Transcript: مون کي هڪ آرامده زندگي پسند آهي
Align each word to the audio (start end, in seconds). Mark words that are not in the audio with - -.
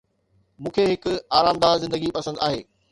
مون 0.61 0.73
کي 0.77 0.87
هڪ 0.93 1.13
آرامده 1.43 1.71
زندگي 1.87 2.13
پسند 2.19 2.45
آهي 2.51 2.61